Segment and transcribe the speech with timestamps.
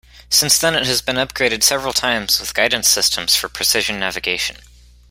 [0.31, 4.57] Since then, it has been upgraded several times with guidance systems for precision navigation.